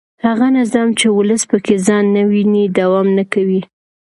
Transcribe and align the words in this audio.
هغه 0.25 0.47
نظام 0.59 0.89
چې 0.99 1.07
ولس 1.17 1.41
پکې 1.51 1.75
ځان 1.87 2.05
نه 2.15 2.21
ویني 2.31 2.63
دوام 2.77 3.07
نه 3.17 3.23
کوي 3.33 3.61